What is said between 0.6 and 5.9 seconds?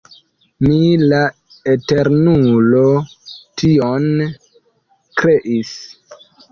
Mi, la Eternulo, tion kreis.